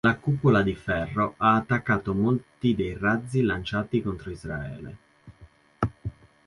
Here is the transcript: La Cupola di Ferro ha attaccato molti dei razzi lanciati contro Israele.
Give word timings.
La 0.03 0.15
Cupola 0.15 0.63
di 0.63 0.73
Ferro 0.73 1.35
ha 1.37 1.53
attaccato 1.57 2.15
molti 2.15 2.73
dei 2.73 2.97
razzi 2.97 3.43
lanciati 3.43 4.01
contro 4.01 4.31
Israele. 4.31 4.97